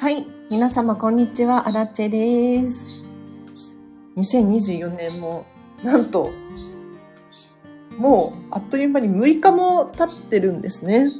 [0.00, 0.24] はい。
[0.48, 1.66] 皆様、こんにちは。
[1.66, 3.04] アラチェです。
[4.16, 5.44] 2024年も、
[5.82, 6.30] なんと、
[7.98, 11.10] もう、あっという間に6日も経ってるんですね。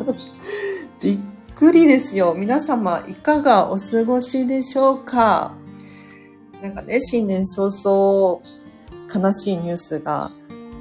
[1.02, 1.18] びっ
[1.54, 2.34] くりですよ。
[2.34, 5.52] 皆様、いかがお過ごしでしょうか？
[6.62, 8.40] なんかね、新年早々、
[9.14, 10.32] 悲しいニュースが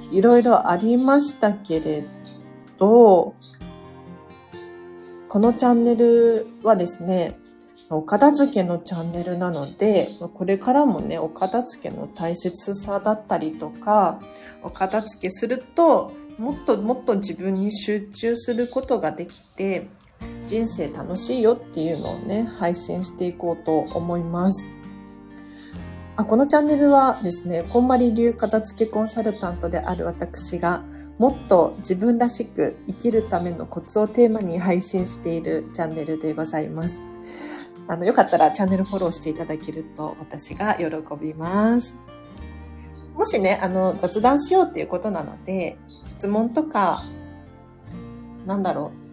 [0.09, 2.05] いろいろありましたけれ
[2.79, 3.35] ど、
[5.33, 7.39] このチャンネルはですね、
[7.89, 14.19] お片付けのチャンネルなので、これからもね、お片付けの大切さだったりとか、
[14.61, 19.87] お片付けすると、もっともっと自分に集中することができて、
[20.45, 24.67] 人生楽しいよっていうのをね、配信していこうと思います。
[26.15, 30.83] あこのチャンネルはですね、こんまり流片付けコンサルタントである私が、
[31.19, 37.01] もっと自分らしく生きるためのコツをテーマに配信しているチャンネルでございます。
[37.87, 40.85] あの、よかったらチャンネルフォローしていただけると私が喜
[41.19, 41.95] びます。
[43.13, 47.03] もしね、あの、雑談しようっていうことなので、質問とか、
[48.45, 49.03] なんだろう、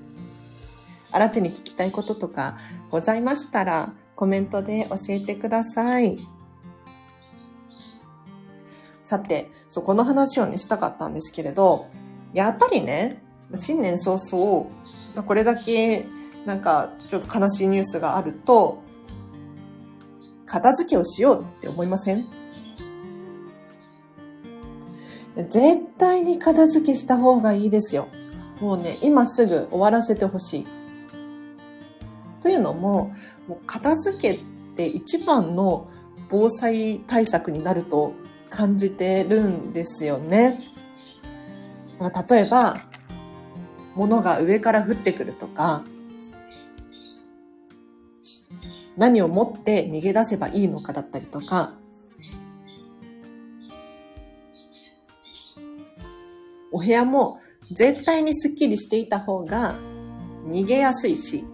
[1.12, 2.56] あらちに聞きたいこととか
[2.90, 6.18] ございましたら、コメントで教えてください。
[9.10, 11.88] さて、そ、この話をね、したかったんですけれど、
[12.32, 13.20] やっぱりね、
[13.56, 14.70] 新年早々、
[15.26, 16.06] これだけ
[16.46, 18.84] なんかちょっと悲しいニュースがあると、
[20.46, 22.28] 片付けをしようって思いません？
[25.34, 25.50] 絶
[25.98, 28.06] 対に片付けした方がいいですよ。
[28.60, 30.66] もうね、今すぐ終わらせてほしい。
[32.40, 33.12] というのも、
[33.48, 34.40] もう片付けっ
[34.76, 35.88] て一番の
[36.30, 38.12] 防災対策になると
[38.50, 40.60] 感じてるんですよね。
[41.98, 42.74] まあ、例えば、
[43.94, 45.84] 物が上から降ってくるとか、
[48.96, 51.74] 何を持って逃げ出せばいいのかだったりとか、
[56.72, 57.40] お部屋も
[57.72, 59.74] 絶対にスッキリしていた方が
[60.46, 61.44] 逃げやすいし、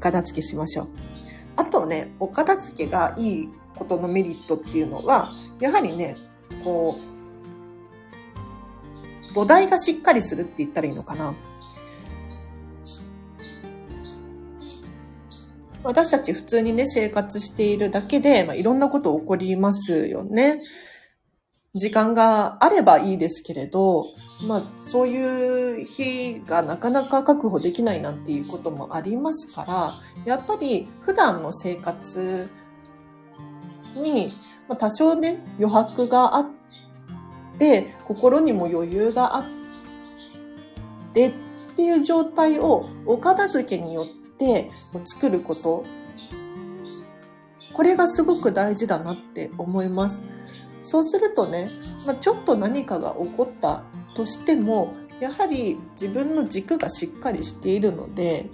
[0.00, 0.88] 片付けしましょう。
[1.56, 5.30] あとね、お片付けがいいことのメリットっていうのは、
[5.60, 6.16] やはりね、
[6.64, 11.34] こう、土台がしっかりするって言ったらいいのかな。
[15.82, 20.60] 私たち普通にね、生活しているだけで、まあ、いろんなこと起こりますよね。
[21.74, 24.04] 時間があればいいですけれど、
[24.46, 29.94] まあ、そういう日がなかなか確保できないなんていうこともありますから、
[30.24, 32.50] やっぱり普段の生活
[33.94, 34.32] に、
[34.68, 36.46] まあ、多少ね、余白があっ、
[38.06, 39.44] 心にも余裕があっ
[41.12, 41.32] てっ
[41.76, 44.06] ていう状態をお片付けによっ
[44.38, 44.70] て
[45.04, 45.84] 作ること。
[47.74, 50.22] これがすごく大事だなって思います。
[50.82, 51.68] そうするとね、
[52.06, 58.50] まあ、ちょっと何かが起こったとしても、やはり自分の軸がしっかりしているので、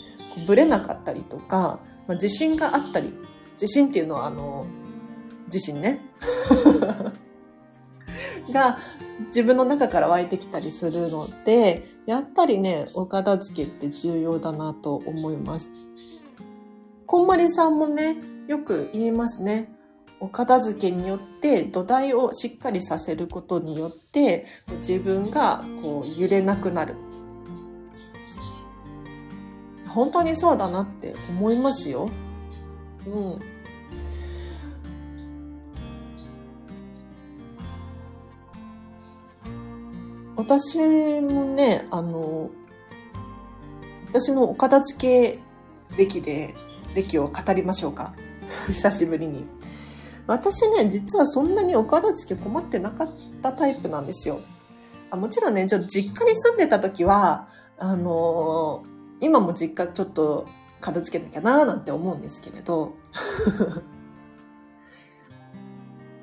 [0.46, 3.14] ぶれなかったりとか、まあ、自信があったり、
[3.52, 4.66] 自信っていうのはあの、
[5.46, 6.00] 自信ね。
[8.52, 8.78] が
[9.28, 15.72] 自分の中から湧いてきたりするので、やっぱりね、お片付けって重要だなと思います。
[17.06, 18.16] こんまりさんもね、
[18.48, 19.75] よく言いますね。
[20.18, 24.46] お片付けによって土台をしっかりさせることによって
[24.78, 26.96] 自分がこう揺れなくなる。
[29.88, 32.10] 本当にそうだなって思いますよ。
[33.06, 33.56] うん。
[40.36, 40.78] 私
[41.22, 42.50] もね、あの、
[44.08, 45.00] 私のお片付
[45.34, 45.40] け
[45.96, 46.54] 歴で、
[46.94, 48.14] 歴を語りましょうか。
[48.68, 49.55] 久しぶりに。
[50.26, 53.08] 私ね、実はそんなにお片付け困ってなかっ
[53.42, 54.40] たタイプなんですよ。
[55.10, 58.84] あもちろんね、ちょっと実家に住んでた時は、あの
[59.20, 60.46] 今も実家ちょっと
[60.80, 62.94] 片付けなきゃなーなんて思うんですけれど、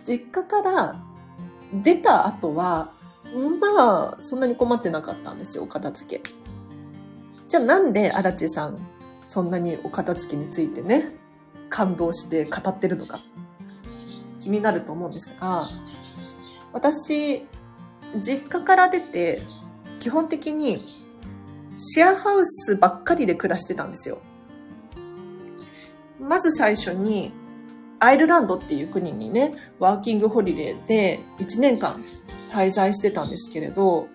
[0.05, 0.95] 実家から
[1.83, 2.91] 出た後は、
[3.59, 6.29] まあ、そんなに困ってなかったんですよ、お片付け。
[7.47, 8.77] じゃあなんで荒地さん、
[9.27, 11.15] そんなにお片付けについてね、
[11.69, 13.21] 感動して語ってるのか、
[14.43, 15.69] 気になると思うんですが、
[16.73, 17.45] 私、
[18.19, 19.41] 実家から出て、
[19.99, 20.85] 基本的に
[21.77, 24.19] シェアハウスばっかりで暮らしてたんですよ。
[26.19, 27.31] まず最初に、
[27.99, 32.03] アイルランドっていう国にね、ワーキングホリデーで1年間
[32.49, 34.09] 滞在してたんですけれど、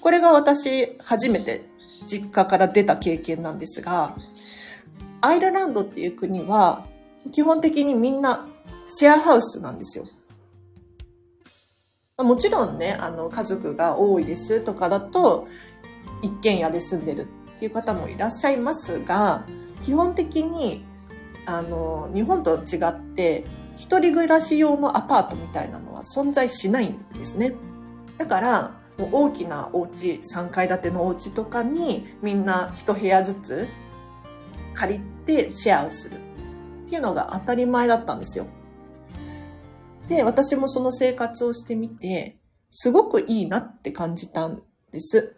[0.00, 1.68] これが私初めて
[2.06, 4.16] 実家から出た経験なんですが、
[5.20, 6.86] アイルランドっていう国は
[7.32, 8.46] 基本的にみんな
[8.86, 10.06] シェアハウスなんですよ。
[12.18, 15.48] もちろんね、あの、家族が多いですとかだと、
[16.22, 19.44] 一軒家で住んでるっていう方もいらっしゃいますが、
[19.82, 20.84] 基本的に、
[21.46, 23.44] あの、日本と違って、
[23.76, 27.54] 一人暮らし用のアパートみたいなのは存在しないんですね。
[28.16, 33.68] だから、もう大きなお家、3階建てのお家とかにみんな一部屋ずつ
[34.74, 36.14] 借りてシェアをする
[36.86, 38.46] っていうのが当たり前だったんですよ。
[40.08, 42.36] で、私もその生活をしてみて、
[42.70, 45.36] すごくいいなって感じたんです。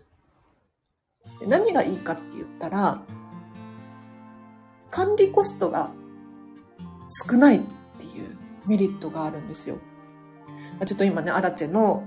[1.46, 3.02] 何がいいかって言ったら、
[4.90, 5.90] 管理コストが
[7.28, 7.60] 少ないっ
[7.98, 8.36] ていう
[8.66, 9.78] メリットがあるんですよ。
[10.84, 12.04] ちょっと今ね、アラチェの、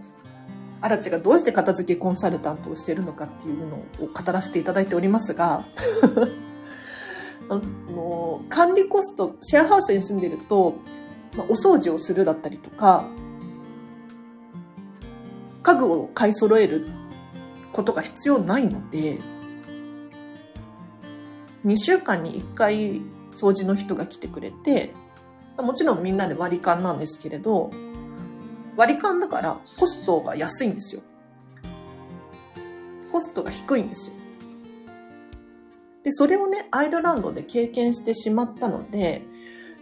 [0.82, 5.66] アラチェがどうして片付けコンサルタントをしてるのかっていうのを語らせていただいておりますが、
[7.50, 7.62] あ
[7.92, 10.76] の管理コスト、シェアハウスに住んでると、
[11.36, 13.08] まあ、お掃除をするだったりとか、
[15.64, 16.88] 家具を買い揃える
[17.74, 19.20] ことが必要ないので、
[21.66, 24.94] 2週間に1回掃除の人が来てくれて、
[25.58, 27.72] もちろんみんなで割り勘なんですけれど、
[28.78, 31.02] 割り勘だからコストが安いんですよ。
[33.12, 34.16] コストが低いんですよ。
[36.04, 39.24] で、それをね、アイルランドで経験してしまったので、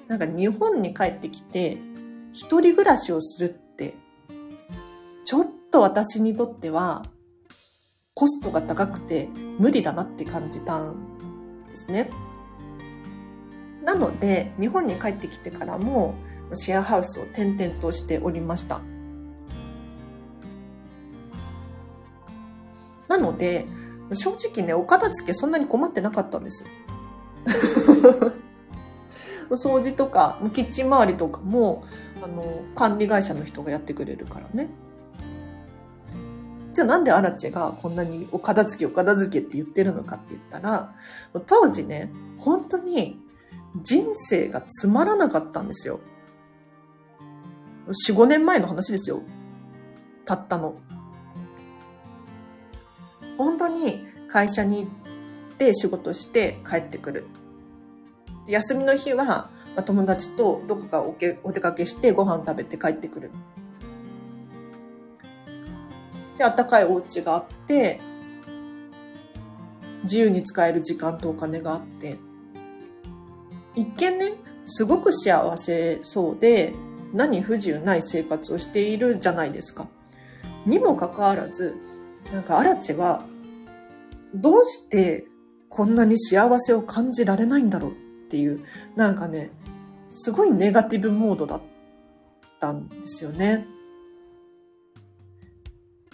[0.08, 1.78] なんか日本に帰ってきて、
[2.32, 3.96] 一人暮らしをするって、
[5.26, 7.04] ちょっと私にとっては、
[8.14, 12.10] コストが高くて無理だなって感じたんですね。
[13.84, 16.16] なので、日本に帰ってきてからも、
[16.54, 18.80] シェアハウスを転々としておりました。
[23.08, 23.66] なので、
[24.14, 26.66] 正直ね、お片付けそんなに困ってなかったんです。
[29.56, 31.84] 掃除とか、キッチン周りとかも、
[32.22, 34.70] あの、管理会社の人がやってくれるからね。
[36.74, 40.94] じゃあなんでアラチェがこんなにお片付けお片付けって言ってるのかって言ったら、
[41.48, 43.20] 当時ね、本当に
[43.82, 46.00] 人生がつまらなかったんですよ。
[47.88, 49.22] 4、5年前の話ですよ。
[50.26, 50.76] たったの。
[53.38, 54.90] 本当に会社に行っ
[55.58, 57.26] て仕事して帰ってくる。
[58.48, 63.32] 休みの日は、ま友達とどこかおけお出かけしてご飯食べて帰ってくる。
[66.38, 68.00] で、あったかいお家があって、
[70.04, 72.18] 自由に使える時間とお金があって、
[73.76, 74.34] 一見ね、
[74.66, 76.74] すごく幸せそうで、
[77.14, 79.88] 何不自由ない生活をしているじゃないですか。
[80.66, 81.76] にもかかわらず、
[82.34, 83.24] なんかアラチェは、
[84.34, 85.28] どうして
[85.70, 88.64] こんなに幸せを感じられないんだろうっていう、
[88.96, 89.52] なんかね、
[90.10, 91.62] すごいネガティブモードだっ
[92.60, 93.66] たんですよね。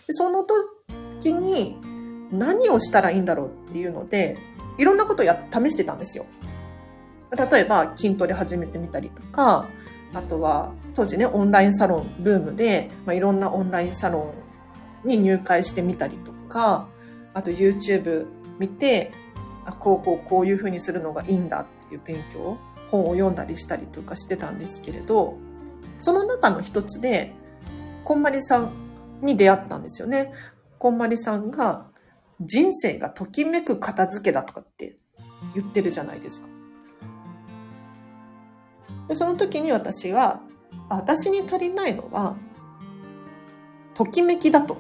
[0.06, 1.78] でその時に
[2.32, 4.38] 何をしたらいいんだろうっていうので、
[4.78, 6.26] いろんなことや、試してたんですよ。
[7.52, 9.68] 例えば筋トレ始めてみたりとか、
[10.14, 14.34] あとは当時ね、オンラインサロンブームで、まあ、いろんなオンラインサロ
[15.06, 16.88] ンに入会してみたりとか、
[17.34, 18.28] あと YouTube
[18.60, 19.12] 見て、
[19.66, 22.58] あこうこうこういう風にするのがいいんだっいう勉強、
[22.92, 25.38] 本を読んだりしたりとかしてたんですけれど、
[25.98, 27.34] その中の一つで、
[28.04, 28.72] こんまりさん
[29.22, 30.34] に出会ったんですよね。
[30.78, 31.88] こんまりさんが
[32.42, 34.98] 人生がときめく片付けだとかって
[35.56, 36.48] 言ってるじゃないですか。
[39.08, 40.42] でその時に私は、
[40.90, 42.36] 私に足りないのは、
[43.96, 44.78] ときめきだと。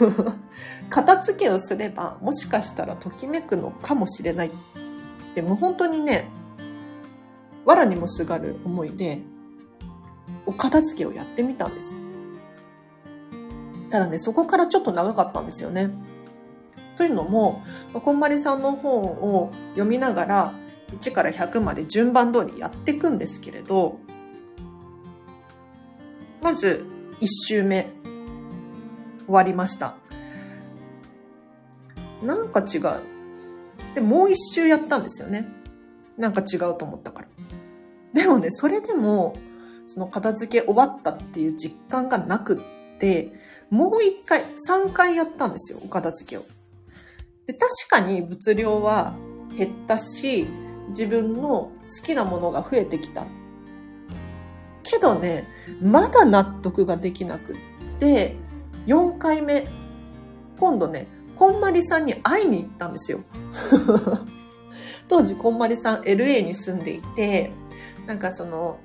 [0.90, 4.50] 片付けをすれば、もしかしたらときめくのかもしれない。
[4.50, 4.54] で
[5.42, 6.28] も本当にね、
[7.64, 9.20] 藁にもすがる思いで、
[10.46, 11.96] お片付けをやってみたんです。
[13.90, 15.90] ただね、そこからちょっと長かったんですよね。
[16.96, 17.62] というのも、
[17.92, 20.52] こんまりさんの本を読みながら、
[20.92, 23.98] 1から100まで順番通りやっていくんですけれど、
[26.42, 26.86] まず
[27.20, 27.90] 1周目
[29.26, 29.96] 終わりました。
[32.22, 33.15] なんか違う。
[33.96, 35.48] で、もう一周やったんですよね。
[36.18, 37.28] なんか違うと思ったから。
[38.12, 39.36] でもね、それでも、
[39.86, 43.32] その片付け終わったっていう実感がなくって、
[43.70, 46.42] もう一回、三回やったんですよ、お片付けを。
[47.46, 49.14] で確かに物量は
[49.56, 50.46] 減ったし、
[50.90, 51.70] 自分の好
[52.04, 53.26] きなものが増えてきた
[54.82, 55.48] けどね、
[55.80, 57.56] まだ納得ができなくっ
[57.98, 58.36] て、
[58.86, 59.66] 4回目、
[60.58, 63.20] 今度ね、こんまりさんに会いに行ったんですよ。
[65.08, 67.52] 当時、こんまりさん LA に住んでいて、
[68.06, 68.78] なんかその、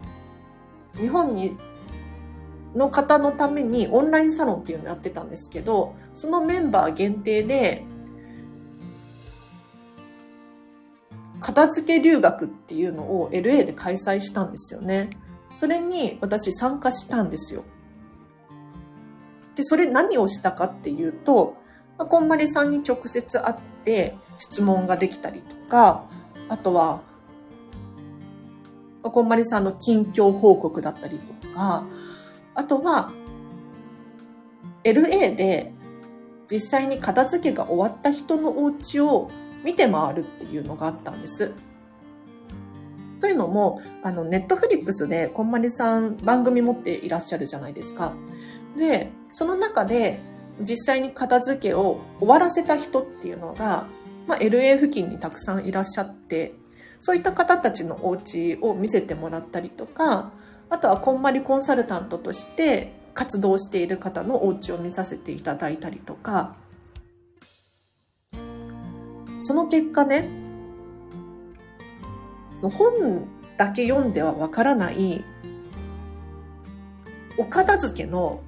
[0.95, 1.57] 日本に、
[2.75, 7.85] の方のためにオンラインサロンっていうのをやってたんですけど、そのメンバー限定で、
[11.39, 15.09] 片付け留学っていうのを LA で開催したんですよね。
[15.51, 17.63] それに私参加したんですよ。
[19.55, 21.60] で、それ何をしたかっていうと、
[22.01, 23.55] まあ、こんまりさんに直接会っ
[23.85, 26.05] て質問ができたりとか、
[26.49, 27.03] あとは、
[29.03, 31.85] こんまりさんの近況報告だったりとか、
[32.55, 33.11] あとは、
[34.83, 35.73] LA で
[36.49, 39.29] 実際に片付けが終わった人のお家を
[39.63, 41.53] 見て回るっていうのがあったんです。
[43.19, 48.13] というのも、あの、ネットフリックスでこんまりさん番組持っていらっしゃるじゃないですか。
[48.75, 50.30] で、その中で
[50.63, 53.85] 実際に片付けを終わらせた人っていうのが、
[54.27, 56.53] まあ、LA 付近にたくさんいらっしゃって、
[56.99, 60.31] そういった方たちのお家を見せてもらったりとか、
[60.69, 66.55] あとはこんまりコンサルタントとして活動している方のお家を見させていただいたりとか、
[69.39, 70.29] その結果ね、
[72.55, 73.27] その本
[73.57, 75.25] だけ読んではわからない
[77.37, 78.41] お片付けの、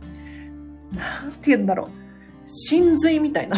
[0.91, 2.02] なんて言うんだろう、
[2.45, 3.57] 真髄みたいな。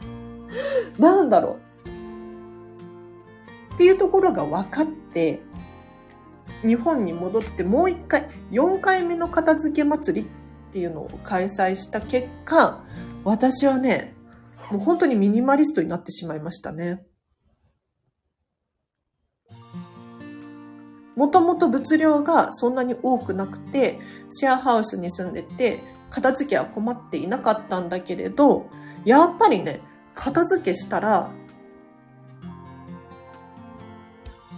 [0.98, 3.74] なんだろう。
[3.74, 5.40] っていうところが分かって、
[6.64, 12.84] 日本に戻ってもう一回、4回目の片付け祭りっていうのを開催した結果、
[13.24, 14.14] 私はね、
[14.70, 17.04] もう本当にミニマリストになってしまいましたね。
[21.14, 23.98] もともと物量がそんなに多くなくて、
[24.30, 25.80] シェアハウスに住んでて、
[26.12, 28.66] 片付けは困っていなかったんだけれど、
[29.06, 29.80] やっぱりね、
[30.14, 31.30] 片付けしたら、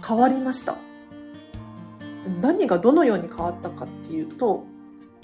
[0.05, 0.75] 変わりました。
[2.41, 4.65] 何がどのように変わったかっていうと、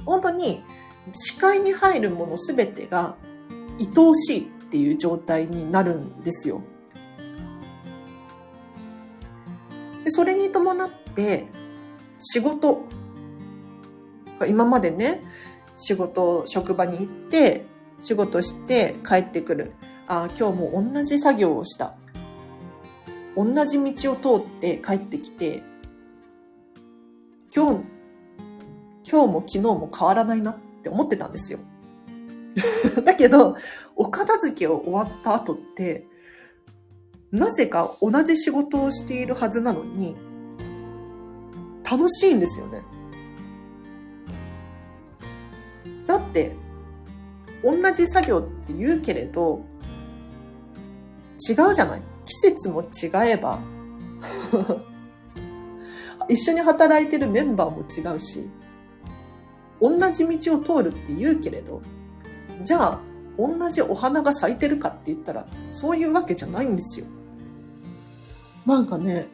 [0.06, 0.64] 本当に
[1.12, 3.18] 視界に入るものすべてが
[3.78, 6.62] 愛おしいっていう状態になるんですよ。
[10.06, 11.48] でそれに伴って
[12.20, 12.84] 仕事
[14.48, 15.24] 今までね
[15.82, 17.66] 仕事職場に行って
[18.00, 19.74] 仕事して帰ってくる。
[20.08, 21.96] ああ今日も同じ作業をした。
[23.36, 25.64] 同じ道を通って帰ってきて
[27.56, 27.82] 今日
[29.10, 31.60] 今日も昨日も変わらないなって思ってたんですよ。
[33.04, 33.56] だけど
[33.96, 36.06] お片付けを終わった後って
[37.32, 40.16] なぜか同じ仕事をしているはずなのに、
[41.90, 42.82] 楽しいんですよね。
[46.12, 46.52] だって、
[47.64, 49.62] 同じ作業って言うけれど、
[51.50, 52.02] 違うじゃない。
[52.26, 53.60] 季節も違えば、
[56.28, 58.50] 一緒に働いてるメンバーも違うし、
[59.80, 61.82] 同じ道を通るって言うけれど、
[62.62, 63.00] じゃあ、
[63.38, 67.06] 同じお花が咲いてるかって言ったら、そういうわけじゃないんですよ。
[68.66, 69.30] なんかね、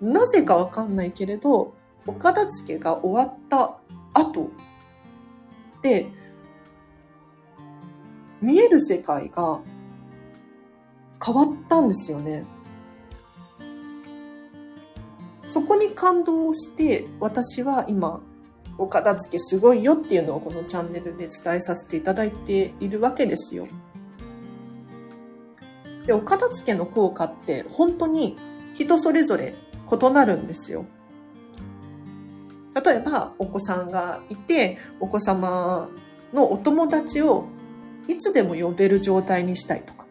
[0.00, 1.74] なぜかわかんないけれど、
[2.06, 3.76] お片付けが終わった
[4.14, 4.48] 後、
[8.40, 9.60] 見える世界が
[11.24, 12.44] 変わったんですよね。
[15.48, 18.20] そこに感動して、私は今、
[18.78, 23.68] お片付けすごいよっていうのをこのチャンネルで伝えさせていただいているわけですよ。
[26.06, 28.36] で、お片付けの効果って本当に
[28.74, 29.54] 人それぞれ
[29.90, 30.84] 異なるんですよ。
[32.84, 35.88] 例えば、お子さんがいて、お子様
[36.34, 37.46] のお友達を
[38.06, 40.04] いつでも呼べる状態にしたいとか。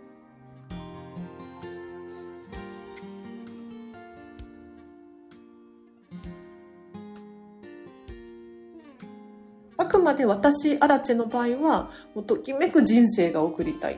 [9.77, 13.93] あくまで私、アラチェの場合は、もうときめく人生が送りたい。
[13.93, 13.97] っ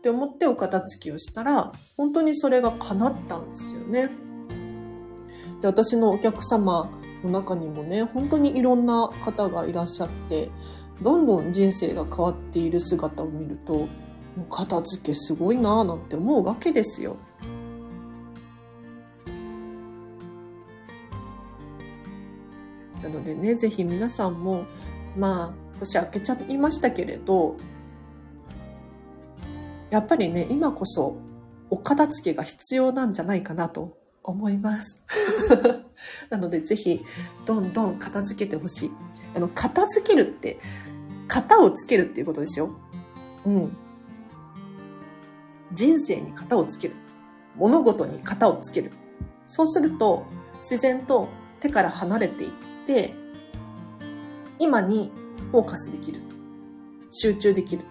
[0.00, 4.08] て思ってお片付けをしたら、本当にそれが叶ったんですよね。
[5.60, 6.90] で、私のお客様
[7.24, 10.50] の中にもね、本当にいろんな方がいらっしゃって、
[11.02, 13.88] どんどん人生が変わっている姿を見ると、
[14.50, 17.16] 片付けすごいなぁなんて思うわけですよ。
[23.02, 24.64] なのでね、ぜひ皆さんも、
[25.16, 27.56] まあ、年明けちゃいましたけれど、
[29.90, 31.16] やっぱりね、今こそ
[31.70, 35.04] お片付けが必要なんじゃないかなと思います。
[36.28, 37.04] なのでぜひ、
[37.46, 38.92] どんどん片付けてほしい。
[39.34, 40.58] あの、片付けるって、
[41.28, 42.70] 型をつけるっていうことですよ。
[43.46, 43.76] うん。
[45.72, 46.94] 人生に型をつける。
[47.56, 48.90] 物事に型をつける。
[49.46, 50.26] そうすると、
[50.58, 51.28] 自然と
[51.60, 52.50] 手から離れていっ
[52.86, 53.14] て、
[54.58, 55.12] 今に
[55.50, 56.20] フォーカスできる。
[57.10, 57.84] 集中できる。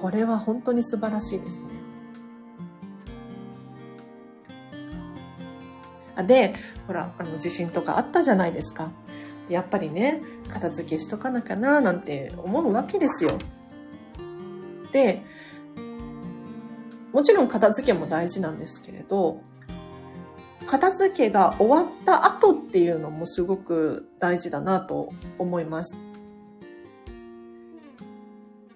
[0.00, 1.69] これは本当に素晴らしいですね。
[6.24, 6.52] で、
[6.86, 8.90] ほら、あの、地震とかあったじゃないですか。
[9.48, 13.30] やっぱりね、片付けしとかなきゃな、なんて思うわけですよ。
[14.92, 15.22] で、
[17.12, 19.40] もちろん片付けも大事なんですけれど、
[20.66, 25.96] 片付けが終わった後っていうのもすごく大事だなと思います。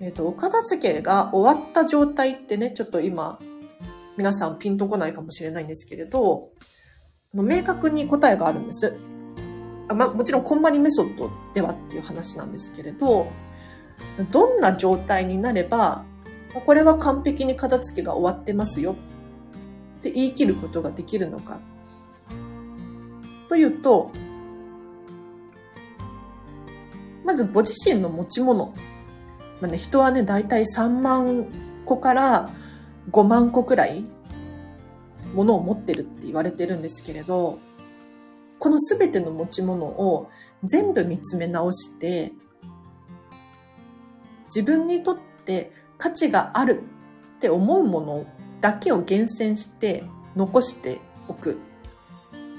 [0.00, 3.38] えっ、ー、と、お片付けが終わった状態ってね、ちょっと今、
[4.16, 6.50] 皆さんピンとこないかもしれないんですけれど、
[7.42, 8.96] 明確に答えがあるんです。
[9.88, 13.26] まあ、もちろんコンマニメソッドではっていう話なんですけれど、
[14.30, 16.04] どんな状態になれば、
[16.64, 18.92] これは完璧に片付けが終わってますよ
[19.98, 21.58] って言い切ることができるのか。
[23.48, 24.10] というと、
[27.24, 28.74] まずご自身の持ち物。
[29.60, 31.46] まあね、人はね、だいたい3万
[31.84, 32.50] 個から
[33.10, 34.04] 5万個くらい
[35.34, 37.58] ものを持ってるって言われてるんですけれど、
[38.58, 40.30] このすべての持ち物を
[40.62, 42.32] 全部見つめ直して、
[44.46, 46.82] 自分にとって価値がある
[47.36, 48.26] って思うもの
[48.60, 50.04] だけを厳選して
[50.36, 51.58] 残しておく。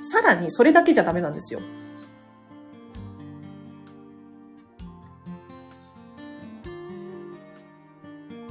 [0.03, 1.61] さらにそれだけじゃダメなんですよ。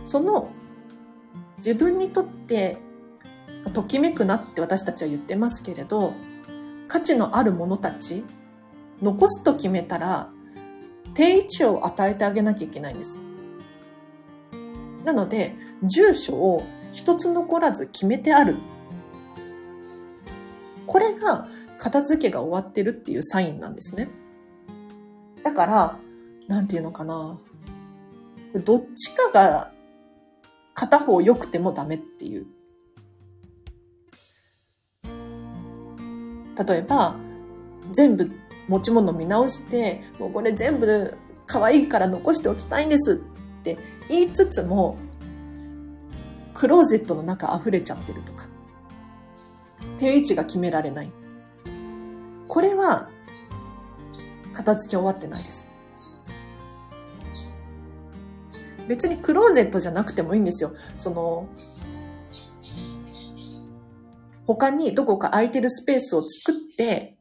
[0.06, 0.50] その
[1.58, 2.78] 自分にとって
[3.70, 6.12] ときめくなって私たちは言ってますけれど、
[6.88, 8.24] 価値のあるものたち、
[9.02, 10.30] 残すと決めたら、
[11.14, 13.18] 定位置を与えてあげなきゃいけないんです。
[15.04, 18.56] なので、住所を一つ残らず決めてある。
[20.86, 21.48] これが
[21.78, 24.08] 片付けが終わってるっていうサインなんですね。
[25.42, 25.98] だから、
[26.48, 27.38] なんていうのかな。
[28.64, 29.72] どっちかが
[30.74, 32.46] 片方良くてもダメっていう。
[36.56, 37.16] 例えば、
[37.92, 38.30] 全部
[38.68, 44.96] 持ち物見直して、もうこれ全部可愛いから残しておきたいんですって言いつつも、
[46.52, 48.46] クローゼットの中溢れちゃってるとか、
[49.98, 51.12] 定位置が決められない。
[52.48, 53.10] これは、
[54.52, 55.66] 片付け終わってないです。
[58.86, 60.72] 別にクローゼットじゃなくてもいいんですよ。
[60.98, 61.48] その、
[64.46, 67.16] 他にどこか空いてるスペースを作って、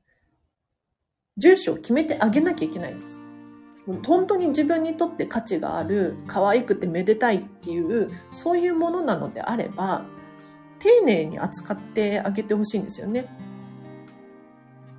[1.38, 3.20] 住所を決めてあげなきゃいけないんです。
[4.06, 10.06] 本当に自分にとって価値がある、可愛くてめでたいっていう、そういうものなのであれば、
[10.80, 13.28] 丁寧に扱ってあげてほしいんですよね。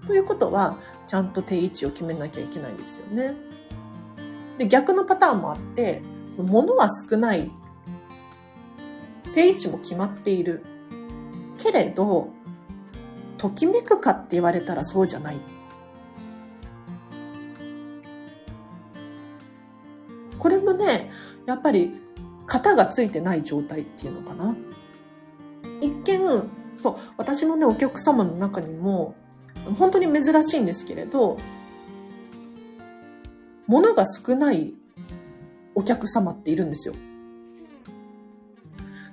[0.06, 3.34] ということは、ちゃんと定位置を決めなきゃいけないんですよね。
[4.58, 7.50] で、逆のパターンもあって、その物は少ない。
[9.34, 10.62] 定位置も決まっている。
[11.59, 12.29] けれど、
[13.38, 15.40] ときめくかって言われたらそうじゃない。
[20.38, 21.11] これもね、
[21.47, 21.93] やっぱり
[22.47, 24.55] 型がついてない状態っていうのかな。
[25.81, 26.51] 一見、
[26.83, 29.14] そう、私のね、お客様の中にも、
[29.79, 31.38] 本当に珍しいんですけれど、
[33.67, 34.75] 物が少ない
[35.75, 36.95] お客様っているんですよ。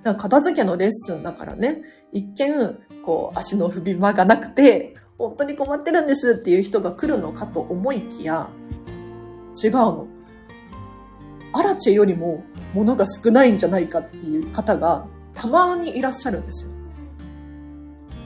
[0.03, 8.49] だから片付けのレッスンだからね、一見、こう、足の踏み間がなくて、本当に困ってるんですっていう人が来るのかと思いきや、
[9.63, 10.07] 違うの。
[11.53, 16.71] アラチェよりも物が少ないんじゃないかっていう方がたまにいらっしゃるんですよ。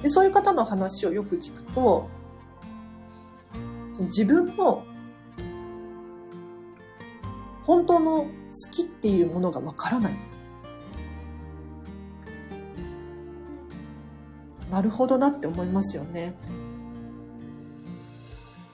[0.03, 2.07] でそういう方の話をよく聞くと、
[3.91, 4.83] その自分の
[7.63, 8.27] 本当の好
[8.71, 10.13] きっていうものがわからない。
[14.75, 16.35] なるほどなって思いますよね。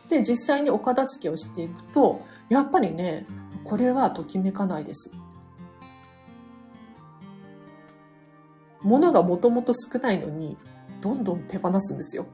[0.09, 3.27] で、実際にお片付けをしていくと、やっぱりね、
[3.63, 5.13] これはときめかないです。
[8.81, 10.57] 物がもともと少ないのに、
[11.01, 12.25] どんどん手放すんですよ。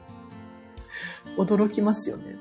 [1.38, 2.36] 驚きますよね。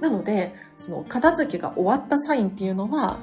[0.00, 3.18] なので、その片付けが終わったサインっていうのは、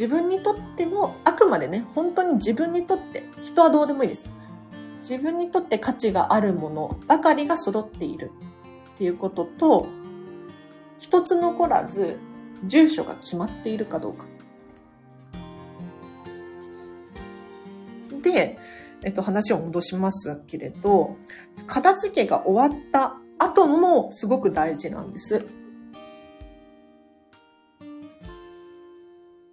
[0.00, 4.30] 自分にとっての、あくまでね、本当に自分にとって、人はどうでもいいです。
[5.02, 8.30] 自分にとって価値があるものばかりが揃っている
[8.94, 9.88] っていうことと、
[10.98, 12.16] 一つ残らず
[12.64, 14.24] 住所が決まっているかどうか。
[18.22, 18.58] で、
[19.02, 21.18] えっと、話を戻しますけれど、
[21.66, 25.59] 片付けが終わった後もすごく大事なんです。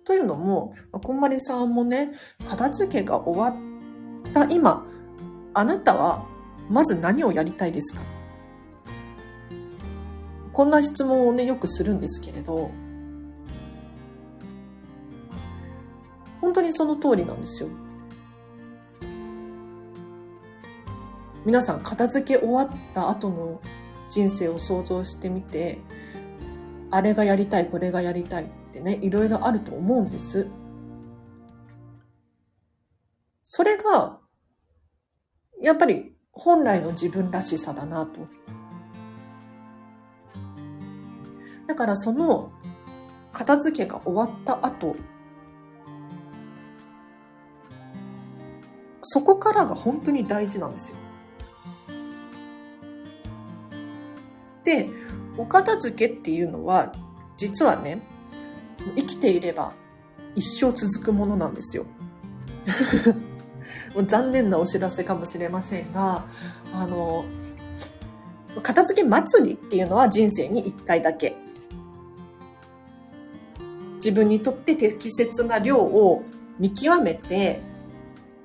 [0.07, 2.13] というのも、こんまりさんもね、
[2.47, 4.85] 片付けが終わった今、
[5.53, 6.25] あなたは
[6.69, 8.01] まず何をやりたいですか？
[10.53, 12.71] こんな質問をね、よくするんですけれど、
[16.39, 17.67] 本当にその通りなんですよ。
[21.43, 23.59] 皆さん片付け終わった後の
[24.09, 25.79] 人生を想像してみて、
[26.91, 30.47] あれがやりたい、これがやりたいってね、いろいろあると思うんです。
[33.43, 34.19] それが、
[35.61, 38.27] やっぱり本来の自分らしさだなと。
[41.67, 42.51] だからその
[43.33, 44.95] 片付けが終わった後、
[49.01, 50.97] そこからが本当に大事なんですよ。
[54.63, 54.89] で、
[55.37, 56.93] お片付けっていうのは、
[57.37, 58.01] 実はね、
[58.95, 59.73] 生きていれば
[60.35, 61.85] 一生続くものなんですよ。
[64.07, 66.25] 残念なお知らせかもしれませんが、
[66.73, 67.25] あの、
[68.61, 71.35] 片付け祭りっていうのは人生に一回だけ。
[73.95, 76.23] 自分にとって適切な量を
[76.59, 77.61] 見極めて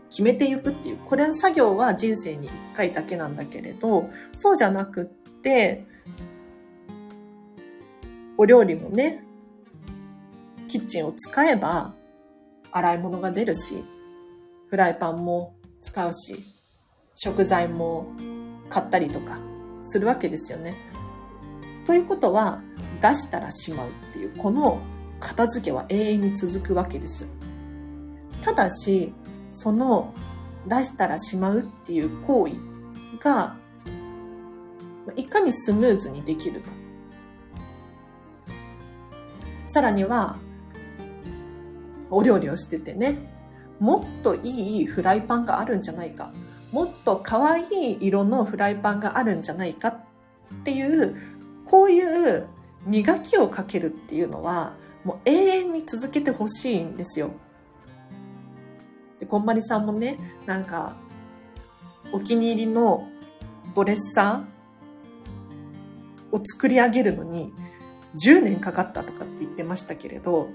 [0.09, 5.07] 決めていくっていう、これの作業は人生に一回だけなんだけれど、そうじゃなくっ
[5.40, 5.87] て、
[8.42, 9.22] お料理もね、
[10.66, 11.94] キッチンを使えば
[12.72, 13.85] 洗い物が出るし、
[14.68, 16.42] フライパンも使うし、
[17.14, 18.09] 食材も
[18.68, 19.38] 買ったりとか
[19.83, 20.74] するわけですよね。
[21.87, 22.62] ということは、
[23.00, 24.81] 出したらしまうっていう、この
[25.20, 27.28] 片付けは永遠に続くわけです。
[28.42, 29.14] ただし、
[29.52, 30.12] その
[30.66, 32.57] 出したらしまうっていう行為
[33.20, 33.55] が、
[35.14, 36.82] いかにスムーズにできるか。
[39.73, 40.37] さらには、
[42.11, 43.17] お料理をしててね、
[43.81, 46.31] もっといいフライパンがあるんじゃないか。
[46.73, 49.97] もっと可愛い色のフライパンがあるんじゃないかっ
[50.63, 51.17] ていう、
[51.65, 52.49] こういう
[52.85, 57.31] 磨きをかけるっていうのは、もう永遠に続けてほしいんですよ。
[59.21, 60.97] で、こんまりさんもね、なんか、
[62.13, 63.09] お気に入りの
[63.75, 67.55] ドレッサーを作り上げるのに
[68.16, 70.51] 10年かかったとかって言ってましたけれど、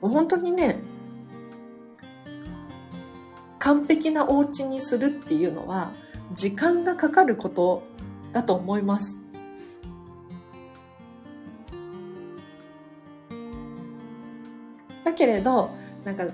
[0.00, 0.78] 本当にね、
[3.58, 5.92] 完璧なお家にするっていうのは
[6.32, 7.82] 時間がかかること
[8.32, 9.18] だと思います。
[15.04, 15.70] だけれど、
[16.04, 16.26] なんか、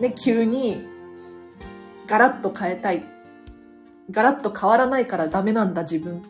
[0.00, 0.86] ね、急に
[2.06, 3.02] ガラッと変えたい。
[4.10, 6.22] ガラッと変わらないからダメなんだ自分っ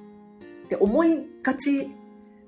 [0.68, 1.90] て思いがち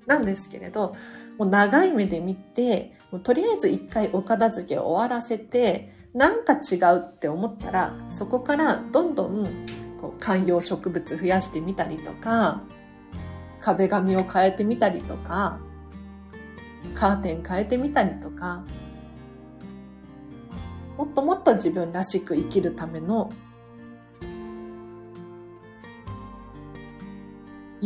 [0.06, 0.94] なんですけれど、
[1.38, 9.66] もう長い目で見て、もうとりあえず一回お片付けを終わらせて、なんか違うって思ったら、そこからどんどん
[10.00, 12.62] こう観葉植物増やしてみたりとか、
[13.60, 15.60] 壁紙を変えてみたりとか、
[16.94, 18.64] カーテン変えてみたりとか、
[20.96, 23.30] もっともっと自分らしく生きるための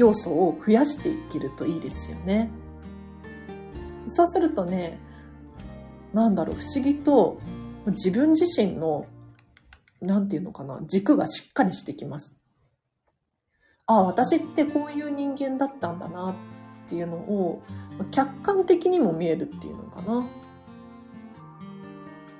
[0.00, 2.50] 要素を増やしていけるといいですよね。
[4.06, 4.98] そうするとね、
[6.14, 7.38] なんだろう、不思議と
[7.86, 9.04] 自分自身の、
[10.00, 12.34] なんていうのかな、軸がしっかりしてきます。
[13.84, 16.34] ああ、私ってこういう人間だったんだなっ
[16.88, 17.62] ていうのを、
[18.10, 20.26] 客観的にも見えるっていうのかな。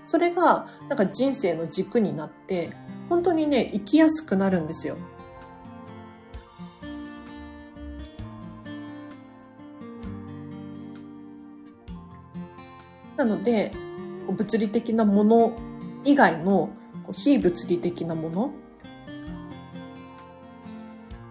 [0.03, 2.73] それが、なんか人生の軸になって、
[3.11, 4.97] 本当にね、生きやすくなるんですよ。
[13.21, 13.73] なので、
[14.31, 15.53] 物理的なもの
[16.05, 16.71] 以外の
[17.13, 18.53] 非物理的なもの、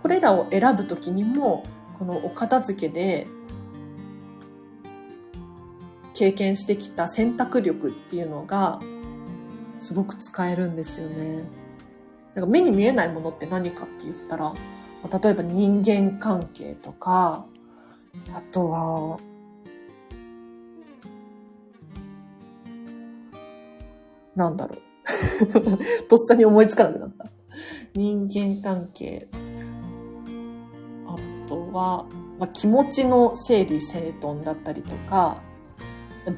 [0.04, 1.63] これらを選ぶときにも、
[1.97, 3.25] このお片付けで
[6.13, 8.80] 経験してきた選択力っていうのが
[9.80, 11.41] すごく使えるんですよね。
[12.36, 14.54] だか目に見えないものって何かって言ったら、
[15.12, 17.47] 例えば人間関係とか、
[18.36, 19.19] あとは
[24.35, 24.77] なんだろう。
[26.07, 27.27] とっさに思いつかなくなった。
[27.93, 29.27] 人間関係。
[31.05, 31.15] あ
[31.47, 32.05] とは、
[32.39, 35.41] まあ、気持ちの整理整頓だったりとか、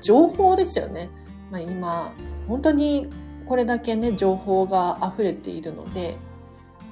[0.02, 1.10] 情報ですよね。
[1.52, 2.14] まあ、今、
[2.48, 3.10] 本当に
[3.46, 6.18] これだけね、情報が溢れているので、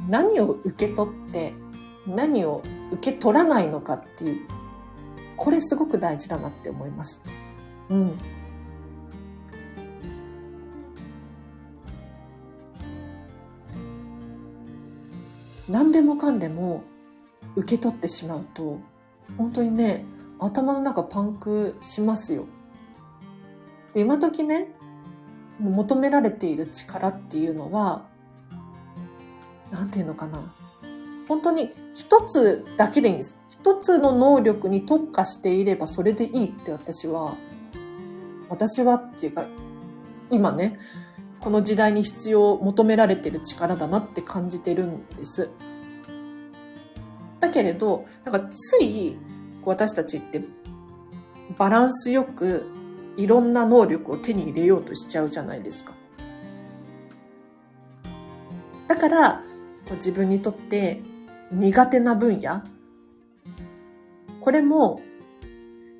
[0.09, 1.53] 何を受け取って
[2.15, 4.47] 何を受け取らないのかっていう、
[5.37, 7.21] これすごく大事だなって思います。
[7.89, 8.17] うん。
[15.69, 16.83] 何でもかんでも
[17.55, 18.79] 受け取ってしまうと、
[19.37, 20.03] 本当にね、
[20.39, 22.47] 頭の中パンクしますよ。
[23.95, 24.73] 今時ね、
[25.59, 28.07] 求められている力っていうのは、
[29.71, 30.53] なんていうのかな。
[31.27, 33.37] 本当に一つだけでいいんです。
[33.49, 37.35] 一つの能力に特化していればそれでいいって私は、
[38.49, 39.45] 私はっていうか、
[40.31, 40.79] 今ね、
[41.39, 45.49] この時代に必要、求められてる力だなって感じてるんです。
[47.39, 49.17] だけれど、なんかつい
[49.63, 50.43] 私たちって
[51.57, 52.65] バランスよく
[53.17, 55.93] いろんな能力を手に入れようとしちゃうじゃないですか。
[58.87, 59.43] だから、
[59.95, 61.01] 自分にとって
[61.51, 62.61] 苦手な分野、
[64.41, 65.01] これも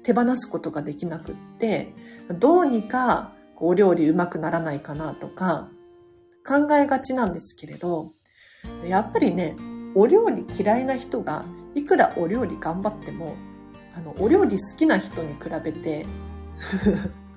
[0.04, 1.93] 手放すことができなくって、
[2.39, 5.69] どうにかお料理うまくならないかなとか
[6.45, 8.13] 考えがちなんですけれど、
[8.86, 9.56] やっぱりね、
[9.95, 11.45] お料理嫌いな人が
[11.76, 13.36] いくらお料理頑張っても、
[13.95, 16.06] あの、お料理好きな人に比べて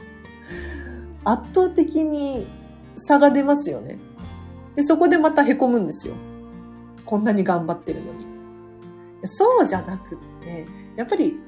[1.25, 2.47] 圧倒的に
[2.97, 3.99] 差が出ますよね。
[4.75, 6.15] で、そこでまた凹むんですよ。
[7.05, 8.27] こんなに頑張ってるのに。
[9.25, 11.39] そうじゃなくって、やっぱり、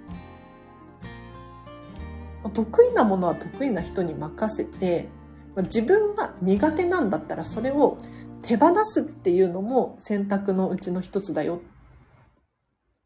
[2.55, 5.09] 得意なものは得意な人に任せて、
[5.57, 7.97] 自分は苦手なんだったらそれを
[8.43, 11.61] 手放すっていうのも選択のうちの一つだよっ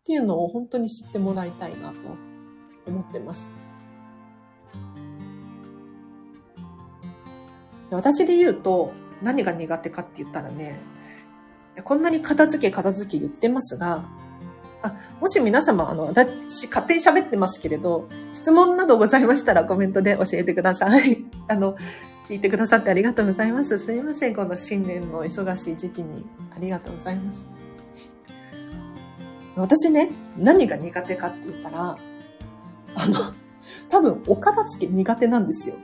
[0.05, 1.99] ていうのを本当に知ってもらいたいなと
[2.87, 3.51] 思ってます。
[7.91, 10.79] 私で言うと何が苦手かって言ったらね、
[11.85, 14.05] こんなに片付け片付け言ってますが、
[14.83, 21.25] あ、もし皆様、あの、私、勝手に喋ってますけれど、質問などございましたらコメントで教えてください。
[21.49, 21.77] あの、
[22.29, 23.79] 聞いてくださってありがとうございます。
[23.79, 27.47] すいません、この新年の忙しい時期にありがとうございます。
[29.57, 31.99] 私ね、何が苦手かって言ったら、
[32.95, 33.15] あの、
[33.89, 35.75] 多分、お片付け苦手なんですよ。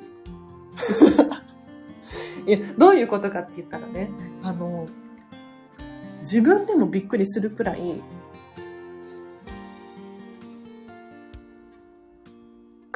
[2.46, 4.11] いや、どういうことかって言ったらね、
[4.42, 4.87] あの、
[6.20, 8.02] 自分でもびっくりするくらい、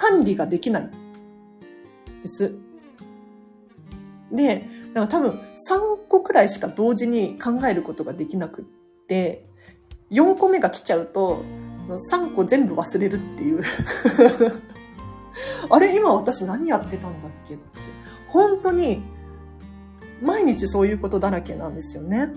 [0.08, 0.90] 管理ができない
[2.22, 2.54] です。
[4.32, 5.40] で、だから多分3
[6.08, 8.64] 個くらいしか同時に考えることができなくっ
[9.06, 9.46] て、
[10.10, 11.44] 4個目が来ちゃうと、
[11.88, 13.62] 3個全部忘れるっていう
[15.70, 17.62] あれ今私何やってたんだっけって。
[18.28, 19.02] 本当に
[20.20, 22.34] 毎日そういうことだらけなんですよね。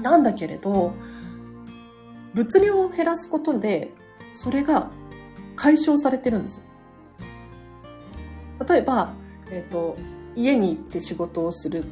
[0.00, 0.92] なんだけれど、
[2.34, 3.92] 物量を減らすことで、
[4.36, 4.90] それが
[5.56, 6.62] 解消されてるんです。
[8.68, 9.14] 例えば、
[9.50, 9.96] えっ、ー、と、
[10.34, 11.86] 家に行って仕事をする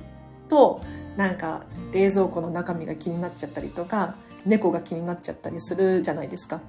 [0.51, 0.83] と、
[1.17, 6.61] なんか冷蔵庫の中身が気になっちゃったりとか、猫が気になっちゃったりするじゃないですか。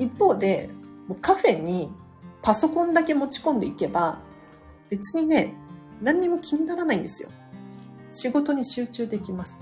[0.00, 0.70] 一方で、
[1.06, 1.88] もうカフェに
[2.42, 4.18] パソコンだけ持ち込んでいけば、
[4.90, 5.54] 別にね、
[6.02, 7.28] 何にも気にならないんですよ。
[8.10, 9.60] 仕事に集中できます。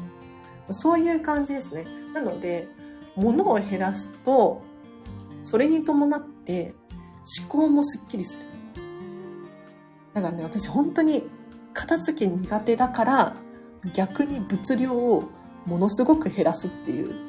[0.70, 1.84] そういう感じですね。
[2.14, 2.66] なので、
[3.14, 4.62] 物を減らすと、
[5.44, 6.74] それに伴って
[7.40, 8.46] 思考もスッキリする。
[10.14, 11.28] だからね、私本当に
[11.72, 13.36] 片付け苦手だから、
[13.92, 15.28] 逆に物量を
[15.66, 17.14] ものすごく減らすっていう。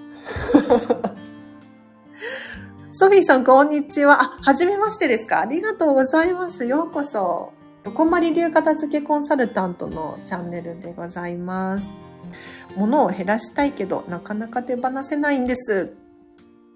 [2.92, 4.24] ソフィーさん、こんにちは。
[4.24, 6.66] あ、はじめましてですかありがとうございます。
[6.66, 7.52] ようこそ。
[7.84, 11.94] どこまり流片付けコンサルタントのチャンネルでございます。
[12.78, 15.94] 物を減らしたいけど、なかなか手放せないんです。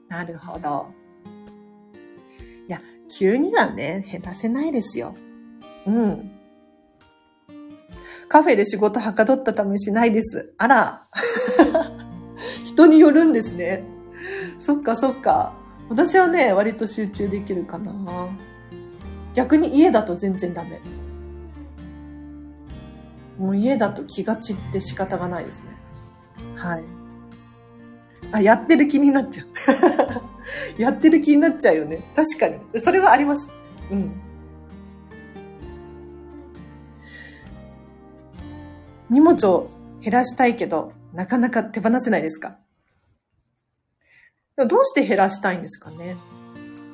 [0.09, 0.98] なるほど。
[3.09, 5.15] 急にはね、減らせないですよ。
[5.85, 6.31] うん。
[8.29, 10.53] カフェで仕事はかどったためしないです。
[10.57, 11.07] あら。
[12.63, 13.83] 人によるんですね。
[14.59, 15.53] そっかそっか。
[15.89, 17.91] 私はね、割と集中できるかな。
[19.33, 20.79] 逆に家だと全然ダメ。
[23.39, 25.69] もう家だと気が散って仕方がないですね。
[26.55, 26.83] はい。
[28.31, 29.47] あ、やってる気になっちゃう。
[30.79, 32.11] やってる気になっちゃうよね。
[32.15, 32.81] 確かに。
[32.81, 33.49] それはあります。
[33.91, 34.11] うん。
[39.09, 39.69] 荷物を
[40.01, 42.57] 減らしたいけど、なかなか手放せないですか？
[44.57, 46.15] どうして減らしたいんですかね？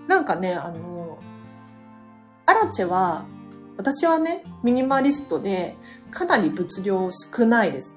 [0.07, 1.19] なんかね、あの、
[2.47, 3.25] アラチェは、
[3.77, 5.75] 私はね、ミニマリストで、
[6.09, 7.95] かなり物量少ないです。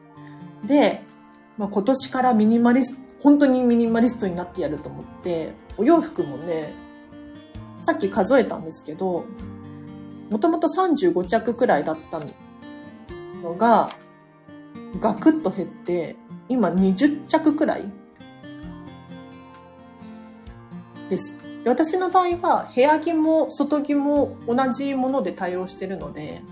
[0.67, 1.03] で、
[1.57, 6.73] まあ、今年からミニマリスト本当にミニマリストになってやると思って、お洋服もね、
[7.79, 9.25] さっき数えたんですけど、
[10.31, 12.21] もともと35着くらいだった
[13.43, 13.91] のが、
[15.01, 16.17] ガクッと減って、
[16.49, 17.93] 今20着くらい
[21.09, 21.37] です。
[21.65, 26.43] で私の場合は部屋着も外着も同じもので対応してるので、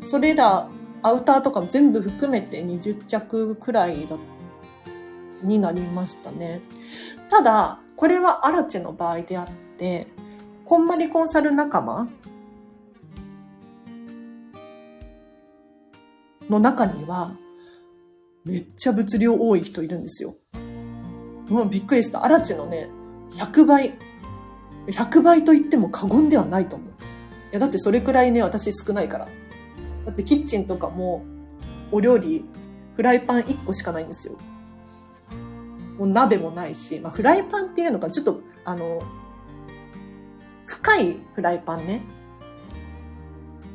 [0.00, 0.68] それら
[1.02, 4.16] アウターとかも全部含めて20着くらいだ
[5.42, 6.60] になりましたね。
[7.28, 10.08] ただ、これはアラチェの場合であって、
[10.64, 12.08] こんまりコンサル仲間
[16.48, 17.34] の中には、
[18.44, 20.36] めっちゃ物量多い人いるんですよ。
[21.48, 22.24] もうびっくりした。
[22.24, 22.88] アラチェのね、
[23.32, 23.94] 100倍。
[24.86, 26.88] 100倍と言っても過言ではないと思う。
[26.88, 26.92] い
[27.52, 29.28] や、だってそれくらいね、私少ないから。
[30.04, 31.24] だってキッチンとかも、
[31.90, 32.44] お料理、
[32.96, 34.36] フライパン1個しかないんですよ。
[35.98, 39.02] もう鍋もないし、まあ、フライパンっていうのがちょっと、あの、
[40.66, 42.02] 深いフライパンね。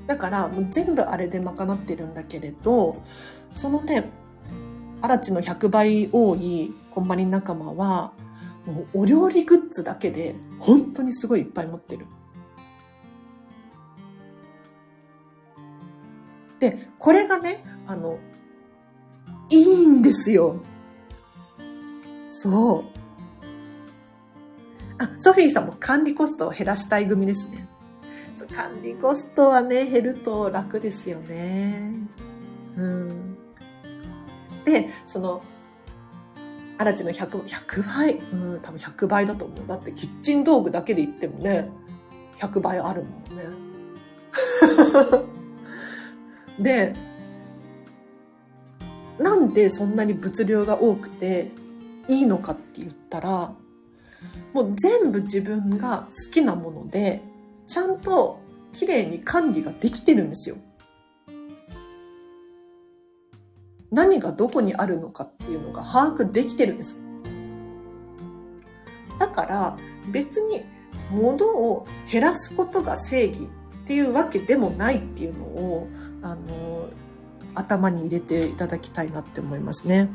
[0.08, 3.02] だから、もう全部あれで賄ってるんだけれど、
[3.52, 4.10] そのね、
[5.02, 8.14] アラチの100倍多いこんまり仲間は、
[8.66, 12.08] もうお料理グッズだけで本当にすごいいっぱい持ってる。
[16.60, 18.20] で、これがね、あの、
[19.50, 20.62] いいんですよ。
[22.30, 22.98] そう。
[25.00, 27.68] あ、ソフィーさんも管理コストを減らしたい組ですね。
[28.54, 31.92] 管理コストはね、減ると楽ですよね。
[32.78, 33.38] うん。
[34.66, 35.42] で、その、
[36.78, 39.68] アラチの100、100倍、うん、多分100倍だと思う。
[39.68, 41.70] だってキッチン道具だけで言ってもね、
[42.40, 43.44] 100倍あるもんね。
[46.60, 46.94] で、
[49.20, 51.52] なんでそんなに物量が多くて
[52.08, 53.54] いいのかって言ったら、
[54.54, 57.22] もう全部自分が好きなもので、
[57.68, 58.40] ちゃんと
[58.72, 60.58] 綺麗に管理ができてるんですよ。
[63.92, 67.02] 何がどこにあるのかっていうのが把握できてるんです。
[69.20, 69.78] だから
[70.12, 70.64] 別に
[71.12, 73.48] 物を減らすことが正義っ
[73.86, 75.88] ていうわけでもないっていうのを
[76.22, 76.90] あの
[77.56, 80.10] 頭に入れていただきたいなって思いますね。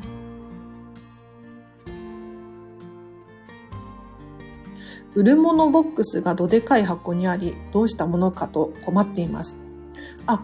[5.15, 9.59] 売るものボックスがどでかい箱にあり、どうしたものかと困っています。
[10.27, 10.43] あ、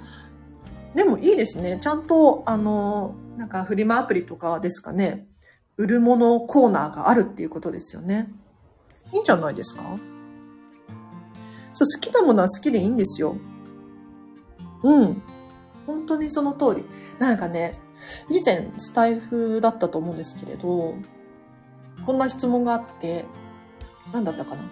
[0.95, 1.79] でもいいですね。
[1.81, 5.27] ちゃんと、あの、なんかフリマアプリとかですかね。
[5.79, 8.29] 売るものコーナーがあるっていうことですよね。
[9.13, 9.83] いいんじゃないですか？
[11.73, 13.37] そう、好きなものは好きでいいんですよ。
[14.83, 15.23] うん。
[15.89, 16.85] 本当にその通り。
[17.19, 17.73] なんかね、
[18.29, 20.95] 以前スタイフだったと思うんですけれど、
[22.05, 23.25] こんな質問があって、
[24.13, 24.63] 何だったかな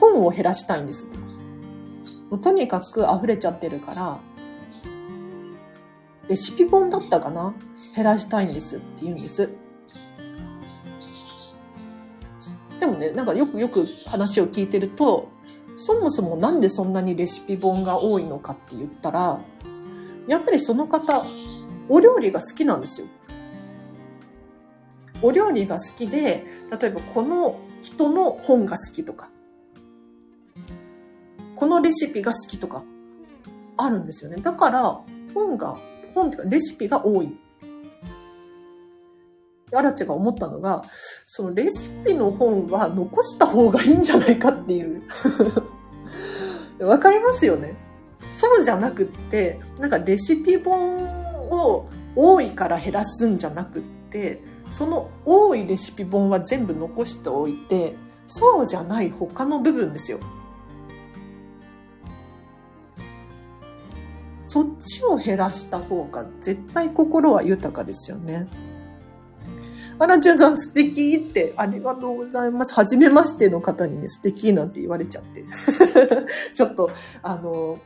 [0.00, 1.08] 本を減らしたいんです
[2.42, 4.20] とにかく溢れちゃってるから、
[6.28, 7.54] レシピ本だったかな
[7.94, 9.50] 減らしたいんですって言うんです。
[12.80, 15.28] でもね、なんかよくよく話を聞いてると、
[15.84, 19.40] そもそもなんでそんなにレシピ本が多いのかって言ったら、
[20.28, 21.24] やっぱりその方、
[21.88, 23.08] お料理が好きなんですよ。
[25.22, 26.46] お料理が好きで、
[26.80, 29.28] 例えばこの人の本が好きとか、
[31.56, 32.84] このレシピが好きとか、
[33.76, 34.36] あるんですよね。
[34.36, 35.00] だから、
[35.34, 35.76] 本が、
[36.14, 37.36] 本っていうかレシピが多い。
[39.74, 40.84] アラチが思ったのが、
[41.26, 45.02] そのレシピの本は残した方がいいんじゃないかっていう。
[46.84, 47.74] わかりますよね。
[48.30, 57.94] そうじゃなくって、なんかレシピ本を多いから減らすんじゃなくって、その多いレシピ本は全部残しておいて、
[58.26, 60.18] そうじゃない他の部分ですよ。
[64.42, 68.46] そっちを減らした方が絶対心は豊かですよね。
[70.02, 72.74] アラチュンさん素敵ってありがとうございます。
[72.74, 75.44] はじめましての方にね、素敵なんて言われちゃって。
[76.52, 76.90] ちょっと、
[77.22, 77.78] あの、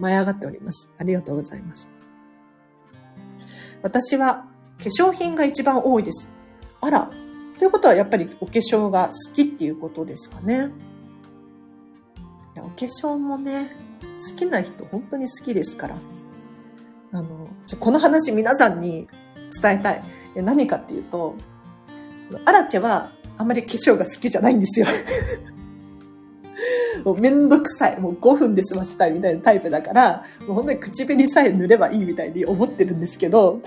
[0.00, 0.90] 舞い上がっております。
[0.98, 1.88] ありがとうございます。
[3.82, 4.46] 私は
[4.78, 6.28] 化粧品が一番多いです。
[6.80, 7.08] あら。
[7.60, 10.72] ということはやっぱりお化粧が好きっていうことですかね。
[12.56, 13.76] いやお化粧もね、
[14.28, 15.96] 好きな人本当に好きですから。
[17.12, 17.48] あの、
[17.78, 19.08] この話皆さんに
[19.62, 20.17] 伝えたい。
[20.42, 21.36] 何かっていうと、
[22.44, 24.86] アラチェはあんまり化粧が好きじゃないんですよ。
[27.04, 28.00] もうめんどくさい。
[28.00, 33.60] もう5分で済ませたいみたいなタイプだから、もう本当に口紅さえ塗ればいいみたいに思ってるんですけど、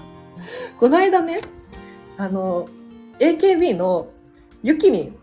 [0.80, 1.40] この間ね、
[2.16, 2.68] あの、
[3.18, 4.08] AKB の
[4.62, 5.16] ゆきりん、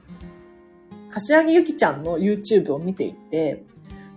[1.09, 3.63] 柏木ゆきちゃんの YouTube を見ていて、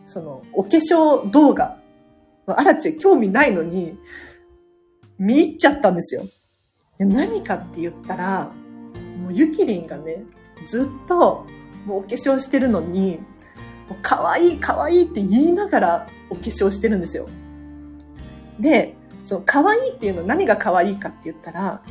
[0.04, 1.78] その、お化粧動画、
[2.46, 3.98] あらち興味ないのに、
[5.18, 6.24] 見入っちゃったんですよ。
[7.04, 8.50] 何かって言ったら、
[9.22, 10.24] もうゆきりんがね、
[10.66, 11.46] ずっと
[11.84, 13.18] もうお化粧してるのに、
[13.88, 17.28] もう可愛い可愛いって言いながらお化粧してるんですよ。
[18.58, 21.82] で、その可愛いっていうの何が可愛いかって言ったら、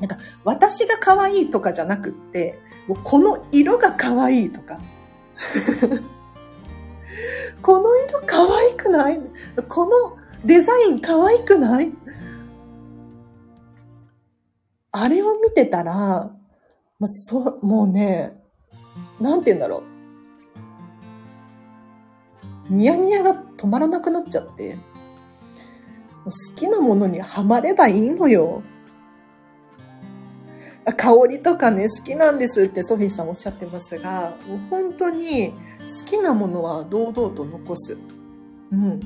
[0.00, 2.58] なんか私が可愛いとかじゃなくって、
[2.88, 4.80] もうこの色が可愛いとか。
[7.62, 9.20] この色可愛くない？
[9.68, 11.92] このデザイン可愛くない？
[14.96, 16.30] あれを見てたら、ま
[17.02, 18.40] あ、そう、もうね、
[19.20, 19.82] なんて言うんだろ
[22.70, 22.72] う。
[22.72, 24.78] ニヤニヤが止まらなくなっちゃって、
[26.24, 28.62] 好きなものにはまればいいのよ。
[30.96, 35.56] 香りとかね、好きなんですってソフィーさんおっしゃってますが、もう本当に好
[36.06, 37.98] きなものは堂々と残す。
[38.70, 39.00] うん。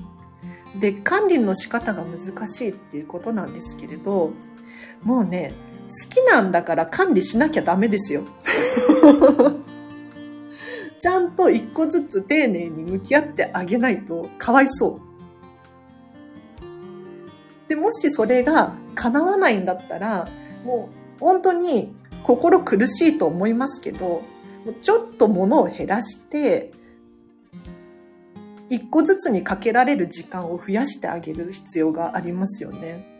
[0.80, 4.32] で、管理の仕方が難しいっていうことなんですけれど、
[5.02, 5.54] もうね、
[5.88, 8.22] 好きなんだから管理しなきゃダメですよ。
[11.00, 16.68] ちゃんと一個ずつ丁寧に向き合ってあげないとかわいそう。
[17.68, 20.28] で、もしそれが叶わないんだったら、
[20.64, 24.22] もう本当に心苦しいと思いますけど、
[24.82, 26.72] ちょっと物を減らして、
[28.68, 33.17] 一個ずつにかけられる時間を増やしてあげる必要がありますよね。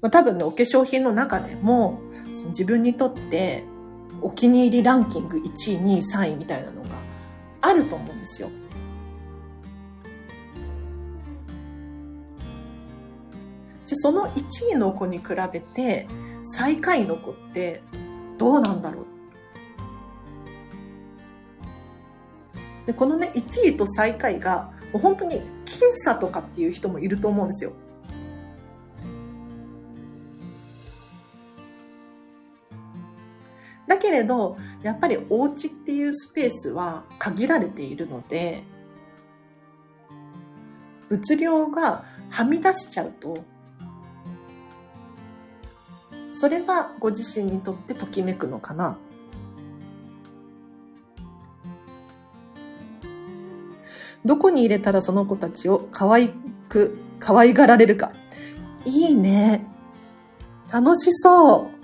[0.00, 2.00] まあ、多分ね、お化粧品の中でも、
[2.34, 3.64] その自分にとって
[4.20, 6.90] お気に入りランキング1位、2位、3位みたいなのが
[7.60, 8.50] あると思うんですよ。
[13.86, 16.06] じゃその1位の子に比べて
[16.42, 17.80] 最下位の子って
[18.36, 19.04] どうなんだろう？
[22.86, 27.72] でこのね1位と最下位がもう本当に僅差とかっていう人もいると思うんですよ。
[34.18, 38.62] れど、やっぱりお家っていうスペースは限られているので、
[41.08, 43.44] 物量がはみ出しちゃうと、
[46.32, 48.98] それがご自身にとってときめくのかな？
[54.24, 56.28] どこに入れたらその子たちを可愛
[56.68, 58.12] く、可愛がられるか。
[58.84, 59.64] いいね。
[60.70, 61.77] 楽しそう。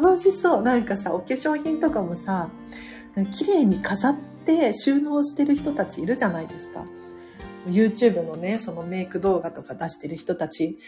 [0.00, 0.62] 楽しそう。
[0.62, 2.48] なんかさ、お化粧品とかもさ、
[3.30, 4.16] 綺麗に飾っ
[4.46, 6.84] て収納してる人たちいるじゃないですか。
[7.66, 10.78] YouTube のね、そのメイク動画とか出してる人たち、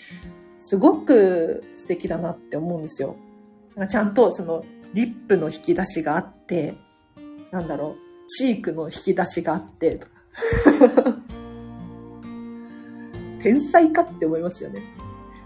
[0.59, 3.17] すごく素敵だなって思うんですよ。
[3.91, 6.75] ちゃんとそのリップの引き出しがあって、
[7.51, 10.15] なんだろう、チークの引き出しがあってとか。
[13.41, 14.81] 天才かって思いますよね。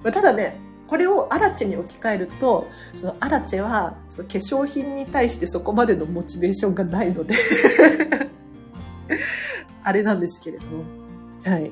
[0.05, 7.35] まあ、ただね、これをアラチェに置き換えると、そのアラチェはその化粧品に対してそこまでのモチベーションがないので
[9.85, 10.85] あれなんですけれども。
[11.45, 11.71] はい。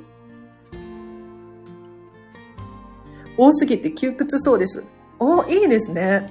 [3.39, 4.85] 多すぎて窮屈そうです。
[5.19, 6.31] お、いいですね。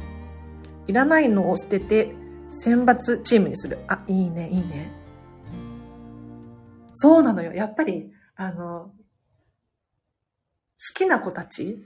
[0.87, 2.15] いらないのを捨てて
[2.49, 3.79] 選抜チームにする。
[3.87, 4.91] あ、いいね、いいね。
[6.93, 7.51] そうなのよ。
[7.51, 8.91] やっぱり、あの、
[10.77, 11.83] 好きな子たち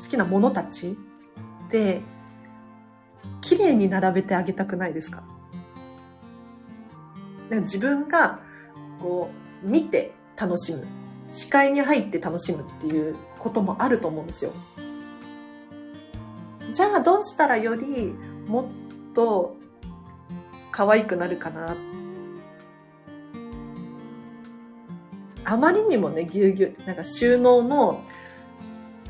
[0.00, 0.96] 好きなものたち
[1.66, 2.00] って
[3.40, 5.22] 綺麗に並べてあげたくないですか
[7.50, 8.40] 自分が
[9.00, 9.30] こ
[9.64, 10.86] う見て楽しむ
[11.30, 14.52] 視界に入って楽しむっていうこともあると思うんですよ。
[16.72, 18.14] じゃあどうしたらより
[18.48, 18.66] もっ
[19.14, 19.56] と
[20.72, 21.76] 可愛くなるかな？
[25.44, 28.02] あまりにもねぎゅうぎゅうなんか収納の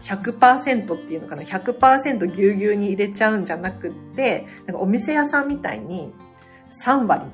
[0.05, 6.12] 100%っていうのかな、100%ぎゅうぎゅうに入れちゃうんじゃなくって、なんかお店屋さんみたいに
[6.70, 7.24] 3割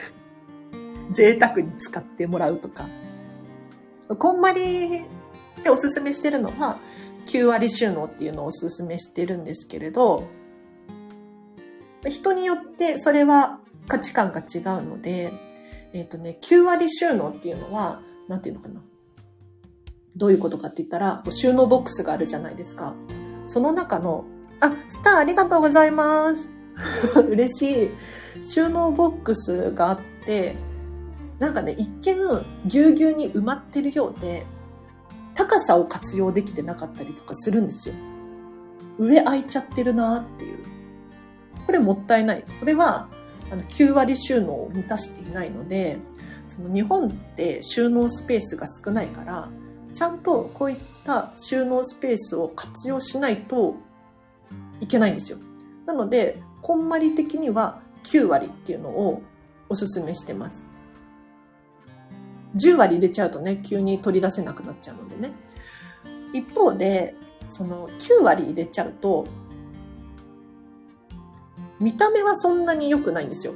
[1.10, 2.86] 贅沢に使ってもらうとか。
[4.18, 5.04] こんまり
[5.62, 6.78] でおすすめしてるのは、
[7.26, 10.24] 9割収納っていうのをおすすめしてるんですけれど、
[12.08, 15.32] 人によってそれは価値観が違うので、
[15.92, 18.82] えっ、ー、とね、9割収納っていうのは、なんていうのかな？
[20.20, 22.94] どういうことかって言ったら、収納ボックスがあるじゃないですか。
[23.46, 24.26] その中の、
[24.60, 26.50] あ、スターありがとうございます。
[27.26, 27.84] 嬉し
[28.40, 28.44] い。
[28.44, 30.56] 収納ボックスがあって、
[31.38, 32.16] なんかね、一見
[32.66, 34.44] ぎゅうぎゅうに埋まってるようで、
[35.34, 37.94] 高さを活用できてなかったりとかするんですよ。
[38.98, 40.58] 上空いちゃってるなっていう。
[41.64, 42.44] これもったいない。
[42.60, 43.08] これは、
[43.50, 45.98] あの、9割収納を満たしていないので、
[46.44, 49.48] その日本って収納スペースが少ないから、
[49.92, 53.76] ちゃんとこういった収納スペースを活用しないと
[54.80, 55.38] いけないんですよ。
[55.86, 59.22] なので、こんまり的には9割っていうのを
[59.68, 60.66] おすすめしてます。
[62.56, 65.32] 10割入れちゃうとね、急に取り出せなくなっちゃうのでね。
[66.32, 67.14] 一方で、
[67.46, 69.26] その9割入れちゃうと、
[71.78, 73.54] 見た目はそんなに良くないんですよ。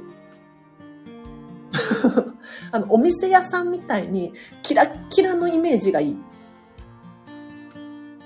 [2.71, 6.17] あの、お店屋さんみたいにキラッキラのイメージがいい。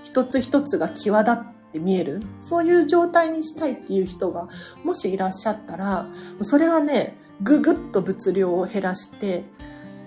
[0.03, 2.21] 一つ一つが際立って見える。
[2.41, 4.47] そういう状態にしたいっていう人が
[4.83, 6.07] もしいらっしゃったら、
[6.41, 9.43] それはね、ぐぐっと物量を減らして、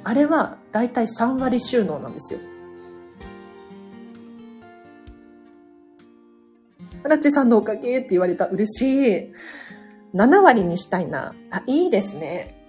[0.05, 2.41] あれはだいたい3割収納なんですよ。
[7.05, 8.47] ラチさんのおかげって言われた。
[8.47, 9.33] 嬉しい。
[10.15, 11.35] 7割にしたいな。
[11.51, 12.62] あ、いいですね。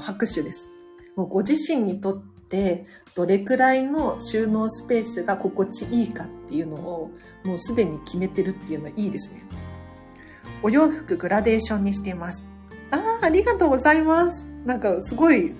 [0.00, 0.68] 拍手です。
[1.16, 7.10] もうご自身にとってどれくらいの収納スペースが心地いいかっていうのを
[7.44, 9.42] もうすでに決めてるっていうのはいいですね。
[10.62, 12.46] お洋服グラデーションにしています。
[12.90, 14.46] ああ、ありがとうございます。
[14.64, 15.54] なんかすごい、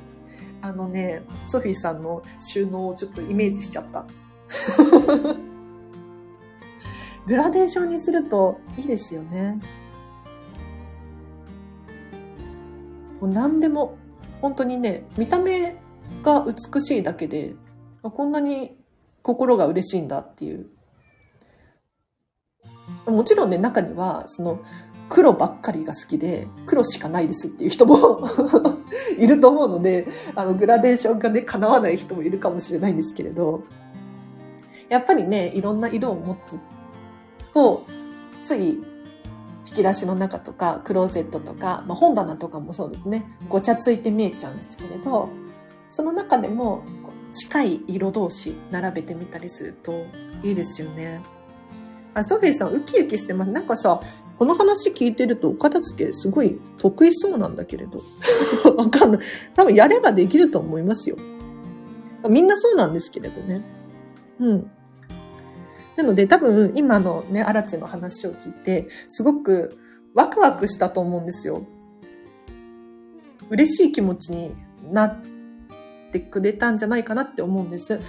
[0.60, 4.06] あのね、ソフィーさんの収納をちょっとイメージしちゃった。
[7.26, 9.60] グラデーションにするといいですよね。
[13.20, 13.98] もう何でも
[14.42, 15.76] 本当にね、見た目
[16.22, 17.54] が美しいだけで、
[18.02, 18.76] こんなに
[19.22, 20.66] 心が嬉しいんだっていう。
[23.06, 24.60] もちろんね、中には、その、
[25.08, 28.26] 黒ばっかりが好きで、黒しかないですっていう人も
[29.16, 33.62] いると思うので、あの、グラデーションがね、叶わない人もいるかもしれないんですけれど、
[34.88, 36.58] やっぱりね、いろんな色を持つ
[37.54, 37.86] と、
[38.42, 38.82] つい
[39.66, 45.28] 引き出しの中とか、クローゼットとか、まあ、本棚とかもそうですね、ごちゃついて見えちゃうんですけれど、
[45.88, 46.82] その中でも
[47.34, 50.06] 近い色同士並べてみたりすると
[50.42, 51.20] いいですよね。
[52.14, 53.50] あ、ソフィーさん、ウキウキしてます。
[53.50, 54.00] なんかさ、
[54.38, 58.02] この話聞いてると、お片付けすごい得意そうなんだけれど。
[58.76, 59.20] わかんない。
[59.54, 61.16] 多分やればできると思いますよ。
[62.28, 63.62] みんなそうなんですけれどね。
[64.40, 64.70] うん。
[65.96, 69.78] なので多分今のね、アラチの話を聞いて、すごく
[70.14, 71.66] ワクワクしたと思うんですよ。
[73.50, 74.54] 嬉しい気持ちに
[74.90, 75.16] なっ
[76.10, 78.00] てくれたんじゃないかなって思うんです。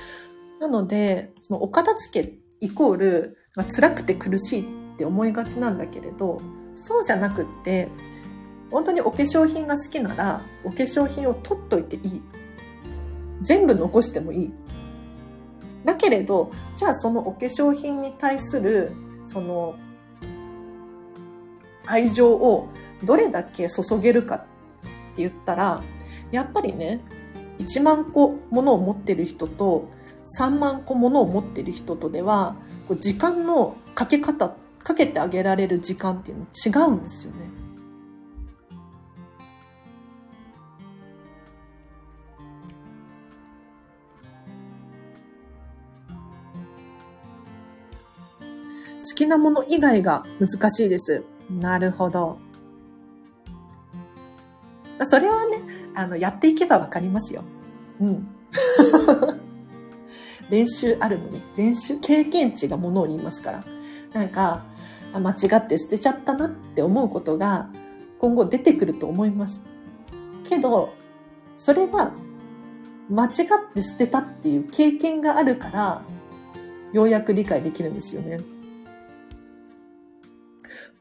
[0.60, 6.42] なので、そのお片付けイコール、まあ、辛くて苦しいって思いがちなんだけれど、
[6.76, 7.90] そうじゃなくって、
[8.72, 12.22] 本当にお化粧品が好きなら、お化粧品を取っといていい。
[13.42, 14.54] 全部残してもいい。
[15.86, 18.92] だけれど、じゃあそのお化粧品に対する、
[19.24, 19.76] その、
[21.86, 22.70] 愛情を
[23.04, 24.48] どれだけ注げるかって
[25.18, 25.84] 言ったら、
[26.32, 27.02] やっぱりね、
[27.60, 29.90] 1万個物を持ってる人と
[30.40, 32.56] 3万個物を持ってる人とでは、
[33.00, 37.63] 時間のかけ方、かけてあげられる時間っていうの違うんですよね。
[49.14, 51.24] 好きなもの以外が難しいです。
[51.48, 52.40] なるほど。
[55.04, 57.44] それはね、あの、やっていけばわかりますよ。
[58.00, 58.28] うん。
[60.50, 63.64] 練習あるのに、練習、経験値がものを言いますから。
[64.14, 64.64] なんか、
[65.14, 67.70] 間違って捨てちゃったなって思うことが
[68.18, 69.64] 今後出てくると思います。
[70.44, 70.92] けど、
[71.56, 72.14] それは
[73.12, 73.32] 間違っ
[73.76, 76.02] て捨てたっていう経験があるから、
[76.94, 78.40] ようやく理解できるんですよね。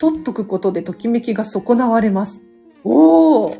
[0.02, 2.42] 取っとくことでときめきが損なわれます。
[2.82, 3.54] おお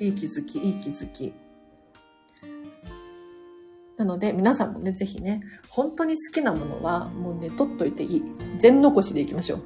[0.00, 1.34] いい気づき、いい気づき。
[3.98, 8.24] なので、皆さんもね、ぜひね、本当に好きなものは、もうね、取っといていい。
[8.56, 9.56] 全残しでいきましょ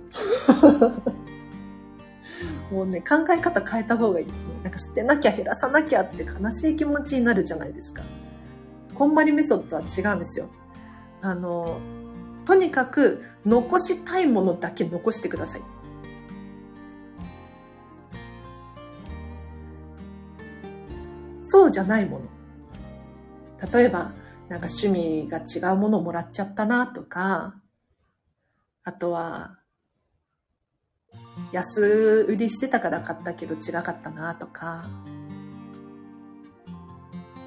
[2.71, 2.75] う。
[2.75, 4.47] もうね、考え方変えた方がいいですね。
[4.65, 8.03] なんか捨てなきゃ減らさなきゃって悲しい気持ちになるじゃないですか。
[8.97, 10.51] こんまりメソッドは違うんですよ。
[11.21, 11.79] あの、
[12.51, 15.63] とにかく残したいものだけ残してください。
[21.43, 22.25] そうじゃないもの。
[23.73, 24.15] 例えば、
[24.49, 27.55] なんか趣味が違うものをもらっちゃったなとか、
[28.83, 29.61] あとは、
[31.53, 34.91] 安売りしてたから買ったけど違かったなとか、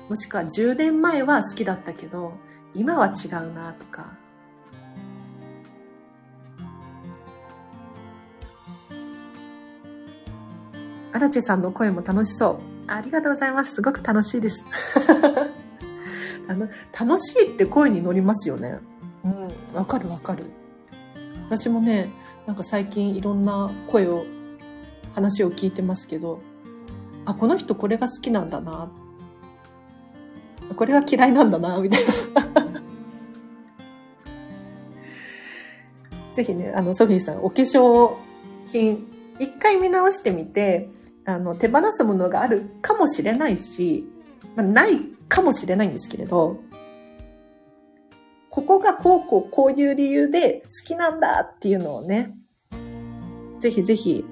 [0.08, 2.36] もしくは10年前は好きだったけど、
[2.74, 4.23] 今は違うなとか、
[11.14, 12.92] 荒地さんの声も楽しそう。
[12.92, 13.76] ありがとうございます。
[13.76, 14.66] すごく楽しいです。
[16.50, 16.68] あの
[17.00, 18.80] 楽しいって声に乗りますよね。
[19.24, 20.46] うん、わかるわかる。
[21.46, 22.10] 私もね、
[22.46, 24.26] なんか最近いろんな声を、
[25.14, 26.42] 話を聞いてますけど、
[27.26, 28.90] あ、この人これが好きなんだな。
[30.76, 32.12] これが嫌いなんだな、みたいな。
[36.34, 38.16] ぜひね、あの、ソフィーさん、お化粧
[38.66, 39.06] 品、
[39.40, 40.90] 一回見直してみて、
[41.26, 44.08] あの、手放すものがあるかもしれないし、
[44.56, 46.60] まあ、ないかもしれないんですけれど、
[48.50, 52.36] ここがこうこうこういう理由で好きなんだっていうのをね、
[53.60, 54.24] ぜひぜひ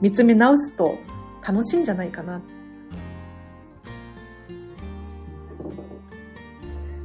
[0.00, 0.96] 見つめ直すと
[1.46, 2.40] 楽しいんじゃないかな。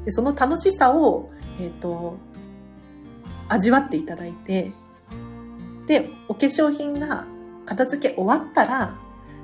[0.06, 2.18] でその楽しさを、えっ、ー、と、
[3.50, 4.72] 味わっていただいて、
[5.88, 7.26] で、お化粧品が
[7.66, 8.98] 片付け終わったら、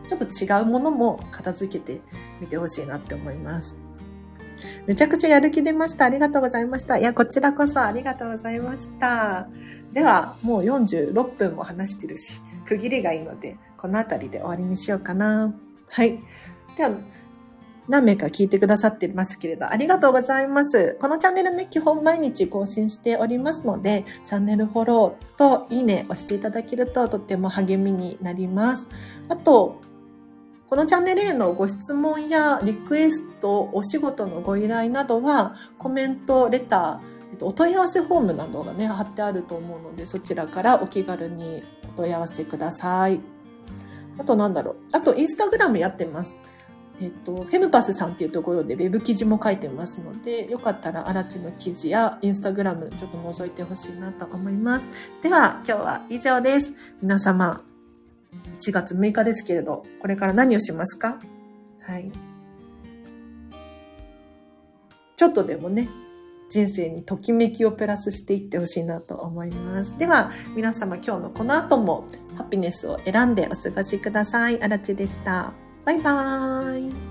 [0.07, 2.01] ちょっと違うものも片付けて
[2.39, 3.77] みてほしいなって思います。
[4.85, 6.05] めちゃくちゃやる気出ました。
[6.05, 6.97] ありがとうございました。
[6.97, 9.47] いや、こちらこそありがとうございました。
[9.93, 15.53] では、もう46分も話してるし、区切りがいいので、この辺りで終わりにしようかな。
[15.87, 16.19] はい。
[16.77, 16.91] では、
[17.87, 20.97] 何名か聞いてくださってますけれど、ありがとうございます。
[21.01, 28.87] このチャンネルね、基本毎日更新しておりますので、チャンネルフォローといいね押していただけるととっても励みになります。
[29.29, 29.81] あと、
[30.69, 41.63] このチャンネルへのご質問やリクエスト、お仕事のご依頼などは、コメント、レター、お問い合わせフォームなどがね、貼ってあると思うので、そちらからお気軽に
[41.93, 43.19] お問い合わせください。
[44.17, 44.75] あとなんだろう。
[44.93, 46.37] あと、インスタグラムやってます。
[47.01, 54.87] えっと、フェムパスさんっていうところでウェブ記事も書いてますので、よかったら、アラチの記事やインスタグラムちょっと覗いてほしいなと思います。
[55.23, 56.75] では、今日は以上です。
[57.01, 57.63] 皆様、
[58.59, 61.19] 1月6日ですけれど、これから何をしますか？
[61.81, 62.11] はい。
[65.15, 65.89] ちょっとでもね、
[66.49, 69.97] 人生にときめきをプラスしていってほしいなと思います。
[69.97, 74.61] では、皆様今日のこの後もハピネスを選んでお過ごしください。
[74.61, 75.53] あらちでした。
[75.83, 77.10] バイバーイ。